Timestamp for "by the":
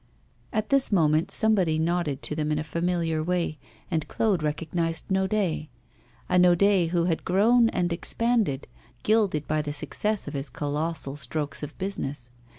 9.47-9.71